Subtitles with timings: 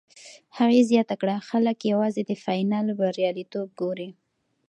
[0.57, 4.09] هغې زیاته کړه، خلک یوازې د فاینل بریالیتوب ګوري.